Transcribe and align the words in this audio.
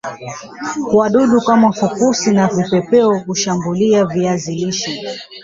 wadudu 0.93 1.41
kama 1.41 1.71
fukusi 1.71 2.31
na 2.33 2.47
vipepeo 2.47 3.19
hushambulia 3.19 4.05
viazi 4.05 4.55
lishe 4.55 5.19